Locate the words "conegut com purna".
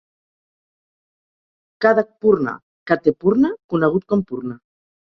3.75-4.63